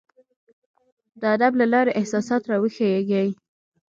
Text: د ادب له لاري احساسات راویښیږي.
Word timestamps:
د 1.21 1.21
ادب 1.35 1.53
له 1.59 1.65
لاري 1.73 1.91
احساسات 1.99 2.41
راویښیږي. 2.51 3.25